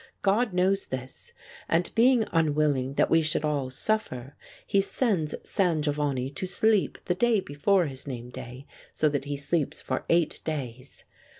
[0.23, 1.31] God knows this,
[1.69, 4.35] and, being unwilling that we should all suffer,
[4.65, 9.37] he sends San Giovanni to sleep the day before his name day, so that he
[9.37, 11.03] sleeps for eight days.